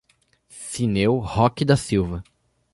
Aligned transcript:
Cineu 0.49 1.19
Roque 1.19 1.63
da 1.63 1.77
Silva 1.77 2.23